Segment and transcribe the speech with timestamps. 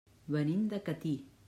[0.35, 1.17] Venim de Catí.